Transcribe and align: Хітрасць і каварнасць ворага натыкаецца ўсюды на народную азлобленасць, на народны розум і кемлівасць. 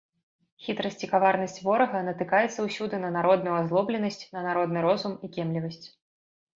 Хітрасць 0.67 1.03
і 1.07 1.09
каварнасць 1.11 1.57
ворага 1.67 2.01
натыкаецца 2.09 2.59
ўсюды 2.69 3.03
на 3.05 3.13
народную 3.19 3.55
азлобленасць, 3.61 4.21
на 4.35 4.47
народны 4.51 4.79
розум 4.91 5.13
і 5.25 5.35
кемлівасць. 5.41 5.85